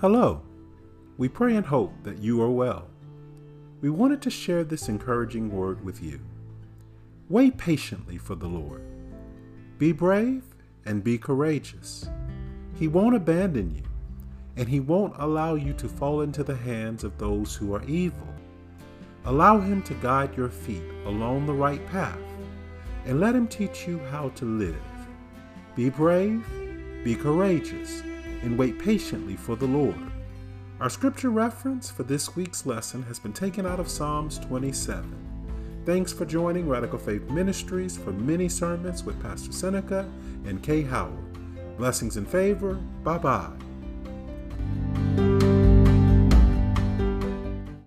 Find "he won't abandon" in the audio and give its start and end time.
12.78-13.74